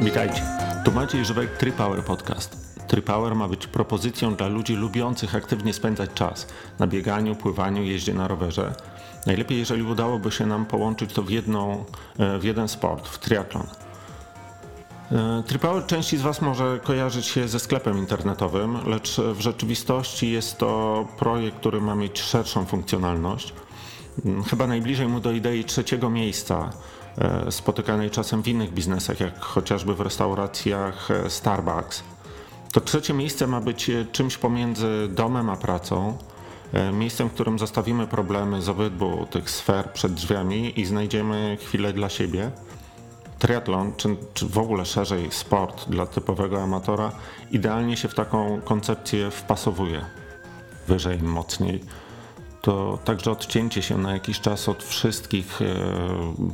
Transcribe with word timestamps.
Witajcie. 0.00 0.42
Tu 0.84 0.92
Maciej 0.92 1.24
Żywek 1.24 1.56
Tripower 1.56 2.04
Podcast. 2.04 2.78
Tripower 2.88 3.34
ma 3.34 3.48
być 3.48 3.66
propozycją 3.66 4.34
dla 4.34 4.48
ludzi 4.48 4.74
lubiących 4.74 5.34
aktywnie 5.34 5.72
spędzać 5.72 6.10
czas 6.14 6.46
na 6.78 6.86
bieganiu, 6.86 7.34
pływaniu, 7.34 7.82
jeździe 7.82 8.14
na 8.14 8.28
rowerze. 8.28 8.74
Najlepiej, 9.26 9.58
jeżeli 9.58 9.82
udałoby 9.82 10.30
się 10.30 10.46
nam 10.46 10.66
połączyć 10.66 11.12
to 11.12 11.22
w, 11.22 11.30
jedną, 11.30 11.84
e, 12.18 12.38
w 12.38 12.44
jeden 12.44 12.68
sport, 12.68 13.08
w 13.08 13.18
triatlon. 13.18 13.66
E, 15.12 15.42
Tripower 15.46 15.86
części 15.86 16.18
z 16.18 16.22
Was 16.22 16.40
może 16.40 16.80
kojarzyć 16.82 17.26
się 17.26 17.48
ze 17.48 17.58
sklepem 17.58 17.98
internetowym, 17.98 18.78
lecz 18.86 19.20
w 19.20 19.40
rzeczywistości 19.40 20.32
jest 20.32 20.58
to 20.58 21.06
projekt, 21.18 21.56
który 21.56 21.80
ma 21.80 21.94
mieć 21.94 22.20
szerszą 22.20 22.64
funkcjonalność. 22.64 23.52
Mm, 24.24 24.44
Chyba 24.44 24.66
najbliżej 24.66 25.08
mu 25.08 25.20
do 25.20 25.32
idei 25.32 25.64
trzeciego 25.64 26.10
miejsca, 26.10 26.70
e, 27.18 27.52
spotykanej 27.52 28.10
czasem 28.10 28.42
w 28.42 28.48
innych 28.48 28.72
biznesach, 28.72 29.20
jak 29.20 29.40
chociażby 29.40 29.94
w 29.94 30.00
restauracjach 30.00 31.10
e, 31.10 31.30
Starbucks. 31.30 32.02
To 32.72 32.80
trzecie 32.80 33.14
miejsce 33.14 33.46
ma 33.46 33.60
być 33.60 33.90
czymś 34.12 34.36
pomiędzy 34.36 35.08
domem 35.10 35.50
a 35.50 35.56
pracą, 35.56 36.18
miejscem, 36.92 37.28
w 37.28 37.32
którym 37.32 37.58
zostawimy 37.58 38.06
problemy 38.06 38.62
z 38.62 38.68
obydwu 38.68 39.26
tych 39.30 39.50
sfer 39.50 39.92
przed 39.92 40.14
drzwiami 40.14 40.80
i 40.80 40.84
znajdziemy 40.84 41.58
chwilę 41.60 41.92
dla 41.92 42.08
siebie. 42.08 42.50
Triatlon, 43.38 43.92
czy, 43.96 44.16
czy 44.34 44.46
w 44.46 44.58
ogóle 44.58 44.84
szerzej 44.84 45.30
sport 45.30 45.88
dla 45.88 46.06
typowego 46.06 46.62
amatora, 46.62 47.12
idealnie 47.50 47.96
się 47.96 48.08
w 48.08 48.14
taką 48.14 48.60
koncepcję 48.60 49.30
wpasowuje. 49.30 50.04
Wyżej, 50.86 51.18
mocniej. 51.22 51.84
To 52.62 52.98
także 53.04 53.30
odcięcie 53.30 53.82
się 53.82 53.98
na 53.98 54.12
jakiś 54.12 54.40
czas 54.40 54.68
od 54.68 54.84
wszystkich 54.84 55.62
e, 55.62 55.64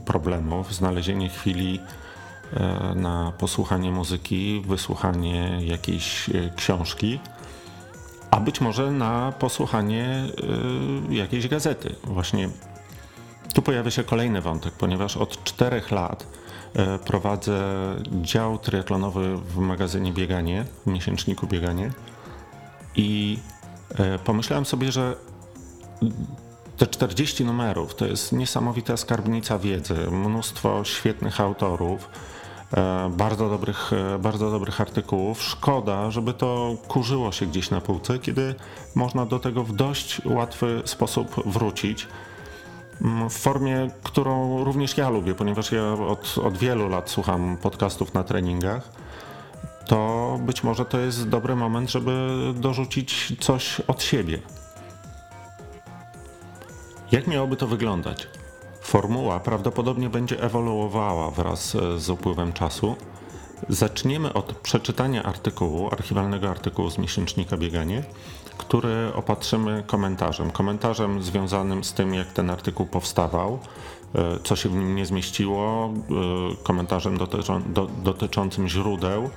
problemów, 0.04 0.74
znalezienie 0.74 1.28
chwili 1.28 1.80
e, 2.52 2.94
na 2.94 3.32
posłuchanie 3.38 3.90
muzyki, 3.90 4.62
wysłuchanie 4.66 5.58
jakiejś 5.62 6.28
e, 6.28 6.32
książki, 6.56 7.20
a 8.30 8.40
być 8.40 8.60
może 8.60 8.90
na 8.90 9.32
posłuchanie 9.32 10.26
jakiejś 11.10 11.48
gazety. 11.48 11.94
Właśnie 12.04 12.48
tu 13.54 13.62
pojawia 13.62 13.90
się 13.90 14.04
kolejny 14.04 14.40
wątek, 14.40 14.74
ponieważ 14.74 15.16
od 15.16 15.44
czterech 15.44 15.90
lat 15.90 16.26
prowadzę 17.04 17.60
dział 18.22 18.58
triatlonowy 18.58 19.36
w 19.36 19.56
magazynie 19.56 20.12
Bieganie, 20.12 20.64
w 20.86 20.90
miesięczniku 20.90 21.46
Bieganie 21.46 21.90
i 22.96 23.38
e, 23.98 24.18
pomyślałem 24.18 24.64
sobie, 24.64 24.92
że 24.92 25.16
te 26.76 26.86
40 26.86 27.44
numerów 27.44 27.94
to 27.94 28.06
jest 28.06 28.32
niesamowita 28.32 28.96
skarbnica 28.96 29.58
wiedzy, 29.58 30.10
mnóstwo 30.10 30.84
świetnych 30.84 31.40
autorów, 31.40 32.08
e, 32.76 33.10
bardzo 33.16 33.48
dobrych, 33.48 33.92
e, 33.92 34.18
bardzo 34.18 34.50
dobrych 34.50 34.80
artykułów. 34.80 35.42
Szkoda, 35.42 36.10
żeby 36.10 36.34
to 36.34 36.76
kurzyło 36.88 37.32
się 37.32 37.46
gdzieś 37.46 37.70
na 37.70 37.80
półce, 37.80 38.18
kiedy 38.18 38.54
można 38.94 39.26
do 39.26 39.38
tego 39.38 39.64
w 39.64 39.72
dość 39.72 40.20
łatwy 40.24 40.82
sposób 40.84 41.42
wrócić. 41.46 42.08
W 43.30 43.32
formie, 43.32 43.90
którą 44.02 44.64
również 44.64 44.96
ja 44.96 45.10
lubię, 45.10 45.34
ponieważ 45.34 45.72
ja 45.72 45.92
od, 45.92 46.38
od 46.44 46.58
wielu 46.58 46.88
lat 46.88 47.10
słucham 47.10 47.56
podcastów 47.62 48.14
na 48.14 48.24
treningach, 48.24 48.88
to 49.86 50.38
być 50.42 50.64
może 50.64 50.84
to 50.84 50.98
jest 50.98 51.28
dobry 51.28 51.56
moment, 51.56 51.90
żeby 51.90 52.38
dorzucić 52.54 53.36
coś 53.40 53.80
od 53.80 54.02
siebie. 54.02 54.38
Jak 57.12 57.26
miałoby 57.26 57.56
to 57.56 57.66
wyglądać? 57.66 58.28
Formuła 58.80 59.40
prawdopodobnie 59.40 60.08
będzie 60.08 60.42
ewoluowała 60.42 61.30
wraz 61.30 61.74
e, 61.74 61.98
z 61.98 62.10
upływem 62.10 62.52
czasu. 62.52 62.96
Zaczniemy 63.68 64.32
od 64.32 64.52
przeczytania 64.52 65.22
artykułu, 65.22 65.88
archiwalnego 65.92 66.50
artykułu 66.50 66.90
z 66.90 66.98
miesięcznika 66.98 67.56
Bieganie, 67.56 68.02
który 68.58 69.12
opatrzymy 69.14 69.82
komentarzem. 69.86 70.50
Komentarzem 70.50 71.22
związanym 71.22 71.84
z 71.84 71.92
tym, 71.92 72.14
jak 72.14 72.32
ten 72.32 72.50
artykuł 72.50 72.86
powstawał, 72.86 73.58
e, 74.14 74.38
co 74.44 74.56
się 74.56 74.68
w 74.68 74.72
nim 74.72 74.96
nie 74.96 75.06
zmieściło, 75.06 75.92
e, 75.92 76.56
komentarzem 76.62 77.18
dotyczą, 77.18 77.62
do, 77.66 77.86
dotyczącym 77.86 78.68
źródeł. 78.68 79.30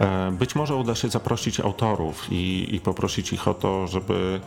E, 0.00 0.30
Być 0.32 0.54
może 0.54 0.76
uda 0.76 0.94
się 0.94 1.08
zaprosić 1.08 1.60
autorów 1.60 2.26
i, 2.30 2.74
i 2.74 2.80
poprosić 2.80 3.32
ich 3.32 3.48
o 3.48 3.54
to, 3.54 3.86
żeby 3.86 4.40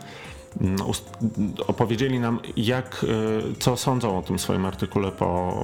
opowiedzieli 1.66 2.20
nam, 2.20 2.40
jak, 2.56 3.04
e, 3.04 3.58
co 3.58 3.76
sądzą 3.76 4.18
o 4.18 4.22
tym 4.22 4.38
swoim 4.38 4.66
artykule 4.66 5.12
po, 5.12 5.54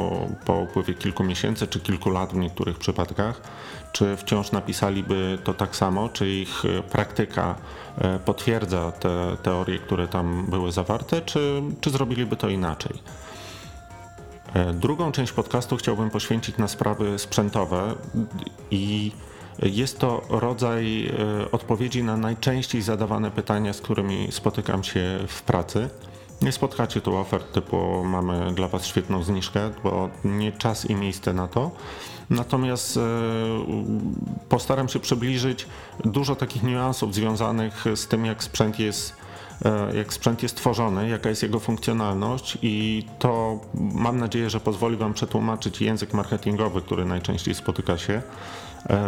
po 0.45 0.55
upływie 0.55 0.95
kilku 0.95 1.25
miesięcy 1.25 1.67
czy 1.67 1.81
kilku 1.81 2.11
lat 2.11 2.33
w 2.33 2.37
niektórych 2.37 2.79
przypadkach. 2.79 3.41
Czy 3.93 4.17
wciąż 4.17 4.53
napisaliby 4.53 5.39
to 5.45 5.55
tak 5.55 5.77
samo, 5.77 6.09
czy 6.09 6.31
ich 6.31 6.65
e, 6.65 6.83
praktyka 6.83 7.55
e, 7.99 8.19
potwierdza 8.19 8.93
te 8.93 9.37
teorie, 9.43 9.79
które 9.79 10.09
tam 10.09 10.47
były 10.49 10.73
zawarte, 10.73 11.23
czy, 11.23 11.63
czy 11.81 11.91
zrobiliby 11.91 12.37
to 12.37 12.49
inaczej. 12.49 12.99
Drugą 14.75 15.13
część 15.13 15.33
podcastu 15.33 15.77
chciałbym 15.77 16.11
poświęcić 16.11 16.57
na 16.57 16.69
sprawy 16.69 17.19
sprzętowe 17.19 17.95
i 18.71 19.13
jest 19.63 19.99
to 19.99 20.23
rodzaj 20.29 21.07
e, 21.07 21.51
odpowiedzi 21.51 22.03
na 22.03 22.17
najczęściej 22.17 22.83
zadawane 22.83 23.31
pytania, 23.31 23.73
z 23.73 23.81
którymi 23.81 24.29
spotykam 24.31 24.85
się 24.85 25.19
w 25.29 25.43
pracy. 25.43 25.89
Nie 26.43 26.53
spotkacie 26.53 27.01
tu 27.01 27.17
ofert 27.17 27.53
typu 27.53 28.05
mamy 28.05 28.53
dla 28.55 28.69
Was 28.69 28.87
świetną 28.87 29.23
zniżkę, 29.23 29.71
bo 29.85 30.11
nie 30.25 30.53
czas 30.53 30.91
i 30.91 30.95
miejsce 30.95 31.33
na 31.33 31.49
to. 31.49 31.71
Natomiast 32.31 32.97
e, 32.97 33.01
postaram 34.49 34.89
się 34.89 35.01
przybliżyć 35.01 35.67
dużo 36.05 36.37
takich 36.37 36.63
niuansów 36.63 37.15
związanych 37.15 37.85
z 37.95 38.07
tym, 38.07 38.25
jak 38.25 38.45
sprzęt 38.45 38.79
jest 38.79 39.17
e, 39.65 39.97
jak 39.97 40.13
sprzęt 40.13 40.43
jest 40.43 40.57
tworzony, 40.57 41.09
jaka 41.09 41.29
jest 41.29 41.43
jego 41.43 41.61
funkcjonalność 41.61 42.59
i 42.63 43.07
to 43.19 43.61
mam 43.75 44.19
nadzieję, 44.19 44.51
że 44.51 44.61
pozwoli 44.61 44.97
Wam 44.97 45.15
przetłumaczyć 45.15 45.81
język 45.81 46.15
marketingowy, 46.15 46.83
który 46.83 47.05
najczęściej 47.05 47.55
spotyka 47.55 47.99
się 47.99 48.23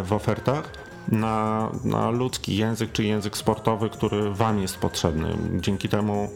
w 0.05 0.13
ofertach, 0.13 0.73
na, 1.09 1.69
na 1.85 2.11
ludzki 2.11 2.57
język 2.57 2.93
czy 2.93 3.05
język 3.05 3.37
sportowy, 3.37 3.91
który 3.91 4.35
Wam 4.35 4.59
jest 4.59 4.79
potrzebny. 4.79 5.37
Dzięki 5.61 5.89
temu 5.89 6.29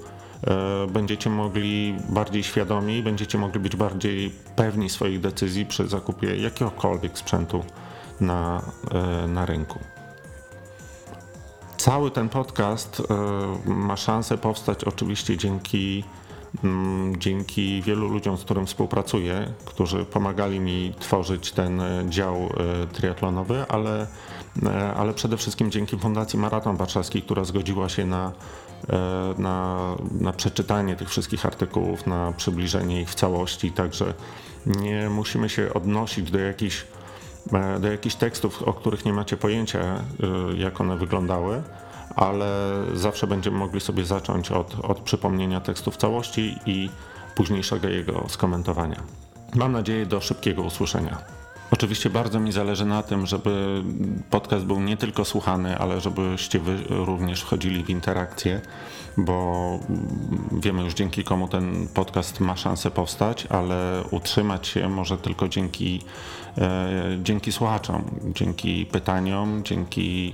e, 0.47 0.87
będziecie 0.87 1.31
mogli 1.31 1.97
bardziej 2.09 2.45
świadomi, 2.45 3.03
będziecie 3.03 3.39
mogli 3.39 3.61
być 3.61 3.77
bardziej 3.77 4.31
pewni 4.57 4.91
swoich 4.91 5.21
decyzji 5.21 5.67
przy 5.67 5.89
zakupie 5.89 6.37
jakiegokolwiek 6.37 7.19
sprzętu 7.19 7.65
na, 8.21 8.63
e, 8.91 9.29
na 9.29 9.47
rynku. 9.47 9.79
Cały 11.77 12.11
ten 12.11 12.29
podcast 12.29 13.03
e, 13.67 13.71
ma 13.71 13.97
szansę 13.97 14.39
powstać 14.39 14.85
oczywiście 14.85 15.37
dzięki, 15.37 16.05
dzięki 17.19 17.83
wielu 17.83 18.09
ludziom, 18.09 18.37
z 18.37 18.45
którym 18.45 18.67
współpracuję, 18.67 19.53
którzy 19.65 20.05
pomagali 20.05 20.61
mi 20.61 20.95
tworzyć 20.99 21.53
ten 21.53 21.81
e, 21.81 22.05
dział 22.09 22.37
e, 22.37 22.87
triatlonowy, 22.87 23.65
ale, 23.69 24.07
e, 24.67 24.95
ale 24.95 25.15
przede 25.15 25.37
wszystkim 25.37 25.71
dzięki 25.71 25.99
Fundacji 25.99 26.39
Maraton 26.39 26.77
Warszawski, 26.77 27.23
która 27.23 27.45
zgodziła 27.45 27.89
się 27.89 28.07
na, 28.07 28.33
na, 29.39 29.79
na 30.21 30.33
przeczytanie 30.33 30.97
tych 30.97 31.09
wszystkich 31.09 31.47
artykułów, 31.47 32.07
na 32.07 32.33
przybliżenie 32.33 33.01
ich 33.01 33.11
w 33.11 33.15
całości, 33.15 33.73
także 33.73 34.15
nie 34.67 35.11
musimy 35.11 35.49
się 35.49 35.75
odnosić 35.75 36.31
do 36.31 36.39
jakichś 36.39 36.85
do 37.81 37.93
jakichś 37.93 38.15
tekstów, 38.15 38.63
o 38.63 38.73
których 38.73 39.05
nie 39.05 39.13
macie 39.13 39.37
pojęcia, 39.37 40.05
jak 40.57 40.81
one 40.81 40.97
wyglądały, 40.97 41.63
ale 42.17 42.49
zawsze 42.95 43.27
będziemy 43.27 43.59
mogli 43.59 43.81
sobie 43.81 44.05
zacząć 44.05 44.51
od, 44.51 44.75
od 44.83 45.01
przypomnienia 45.01 45.61
tekstu 45.61 45.91
w 45.91 45.97
całości 45.97 46.59
i 46.67 46.91
późniejszego 47.35 47.89
jego 47.89 48.25
skomentowania. 48.29 49.03
Mam 49.55 49.73
nadzieję 49.73 50.07
do 50.07 50.21
szybkiego 50.21 50.63
usłyszenia. 50.63 51.19
Oczywiście 51.71 52.11
bardzo 52.11 52.41
mi 52.41 52.53
zależy 52.53 52.85
na 52.85 53.03
tym, 53.03 53.27
żeby 53.27 53.83
podcast 54.31 54.65
był 54.65 54.81
nie 54.81 54.97
tylko 54.97 55.25
słuchany, 55.25 55.79
ale 55.79 56.01
żebyście 56.01 56.59
wy 56.59 56.77
również 56.89 57.43
wchodzili 57.43 57.85
w 57.85 57.91
interakcję, 57.91 58.61
bo 59.17 59.79
wiemy 60.53 60.83
już 60.83 60.95
dzięki 60.95 61.25
komu 61.25 61.49
ten 61.49 61.89
podcast 61.95 62.41
ma 62.41 62.57
szansę 62.57 62.91
powstać, 62.91 63.47
ale 63.47 64.05
utrzymać 64.11 64.67
się 64.67 64.89
może 64.89 65.19
tylko 65.19 65.49
dzięki, 65.49 66.03
e, 66.59 67.19
dzięki 67.23 67.53
słuchaczom, 67.53 68.05
dzięki 68.35 68.87
pytaniom, 68.87 69.65
dzięki 69.65 70.33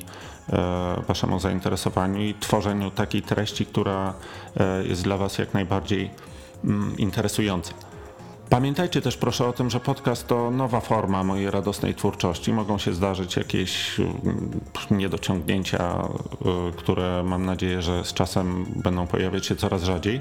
e, 0.48 1.02
waszemu 1.08 1.40
zainteresowaniu 1.40 2.22
i 2.22 2.34
tworzeniu 2.34 2.90
takiej 2.90 3.22
treści, 3.22 3.66
która 3.66 4.14
e, 4.56 4.86
jest 4.86 5.04
dla 5.04 5.16
was 5.16 5.38
jak 5.38 5.54
najbardziej 5.54 6.10
mm, 6.64 6.98
interesująca. 6.98 7.89
Pamiętajcie 8.50 9.00
też 9.00 9.17
proszę 9.17 9.47
o 9.47 9.52
tym, 9.52 9.70
że 9.70 9.81
podcast 9.81 10.26
to 10.26 10.50
nowa 10.50 10.81
forma 10.81 11.25
mojej 11.25 11.50
radosnej 11.50 11.94
twórczości. 11.94 12.52
Mogą 12.52 12.79
się 12.79 12.93
zdarzyć 12.93 13.37
jakieś 13.37 14.00
mm, 14.00 14.61
niedociągnięcia, 14.91 16.08
y, 16.69 16.73
które 16.76 17.23
mam 17.23 17.47
nadzieję, 17.47 17.82
że 17.82 18.05
z 18.05 18.14
czasem 18.14 18.67
będą 18.76 19.06
pojawiać 19.06 19.47
się 19.47 19.56
coraz 19.56 19.82
rzadziej. 19.82 20.20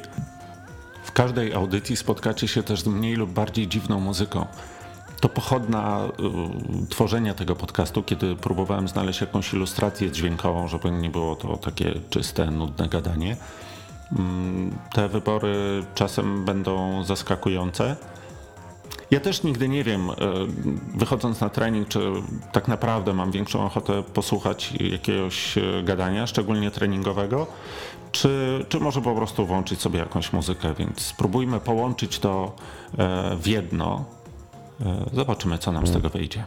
W 1.03 1.11
każdej 1.11 1.53
audycji 1.53 1.97
spotkacie 1.97 2.47
się 2.47 2.63
też 2.63 2.81
z 2.81 2.87
mniej 2.87 3.15
lub 3.15 3.29
bardziej 3.29 3.67
dziwną 3.67 3.99
muzyką. 3.99 4.45
To 5.19 5.29
pochodna 5.29 6.07
y, 6.83 6.87
tworzenia 6.87 7.33
tego 7.33 7.55
podcastu, 7.55 8.03
kiedy 8.03 8.35
próbowałem 8.35 8.87
znaleźć 8.87 9.21
jakąś 9.21 9.53
ilustrację 9.53 10.11
dźwiękową, 10.11 10.67
żeby 10.67 10.91
nie 10.91 11.09
było 11.09 11.35
to 11.35 11.57
takie 11.57 11.93
czyste, 12.09 12.51
nudne 12.51 12.89
gadanie. 12.89 13.37
Mm, 14.19 14.77
Te 14.93 15.07
wybory 15.07 15.85
czasem 15.95 16.45
będą 16.45 17.03
zaskakujące. 17.03 17.95
Ja 19.11 19.19
też 19.19 19.43
nigdy 19.43 19.69
nie 19.69 19.83
wiem, 19.83 20.09
y, 20.09 20.13
wychodząc 20.95 21.41
na 21.41 21.49
trening, 21.49 21.87
czy 21.87 21.99
tak 22.51 22.67
naprawdę 22.67 23.13
mam 23.13 23.31
większą 23.31 23.65
ochotę 23.65 24.03
posłuchać 24.03 24.73
jakiegoś 24.91 25.57
y, 25.57 25.83
gadania, 25.83 26.27
szczególnie 26.27 26.71
treningowego, 26.71 27.47
czy, 28.11 28.65
czy 28.69 28.79
może 28.79 29.01
po 29.01 29.15
prostu 29.15 29.45
włączyć 29.45 29.81
sobie 29.81 29.99
jakąś 29.99 30.33
muzykę, 30.33 30.73
więc 30.73 31.01
spróbujmy 31.01 31.59
połączyć 31.59 32.19
to 32.19 32.55
e, 32.97 33.35
w 33.35 33.47
jedno. 33.47 34.05
E, 34.81 35.05
Zobaczymy, 35.13 35.57
co 35.57 35.71
nam 35.71 35.87
z 35.87 35.91
tego 35.91 36.09
wyjdzie. 36.09 36.43